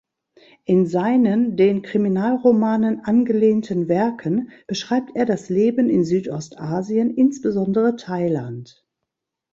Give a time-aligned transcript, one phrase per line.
[0.65, 8.83] In seinen den Kriminalromanen angelehnten Werken beschreibt er das Leben in Südostasien, insbesondere Thailand.